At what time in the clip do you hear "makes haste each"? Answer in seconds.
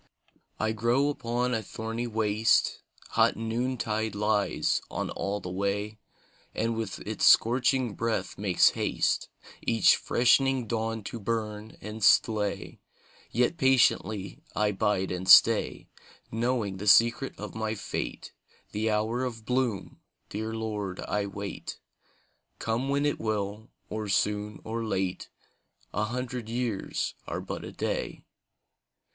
8.35-9.95